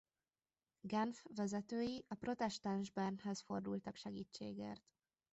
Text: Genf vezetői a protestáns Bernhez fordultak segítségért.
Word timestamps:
Genf 0.81 1.25
vezetői 1.35 2.05
a 2.07 2.15
protestáns 2.15 2.91
Bernhez 2.91 3.41
fordultak 3.41 3.95
segítségért. 3.95 4.83